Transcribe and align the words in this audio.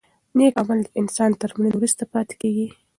نېک 0.37 0.53
عمل 0.61 0.79
د 0.83 0.87
انسان 1.01 1.31
تر 1.41 1.49
مړینې 1.57 1.75
وروسته 1.77 2.03
پاتې 2.13 2.33
کېږي. 2.41 2.67